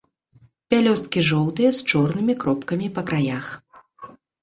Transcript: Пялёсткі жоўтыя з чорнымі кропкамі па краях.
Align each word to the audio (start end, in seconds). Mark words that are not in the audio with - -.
Пялёсткі 0.73 1.19
жоўтыя 1.29 1.71
з 1.81 1.85
чорнымі 1.93 2.33
кропкамі 2.43 2.87
па 2.99 3.09
краях. 3.13 3.45